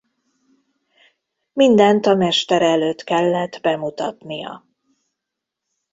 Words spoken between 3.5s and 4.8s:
bemutatnia.